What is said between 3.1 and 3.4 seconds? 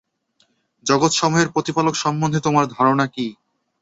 কী?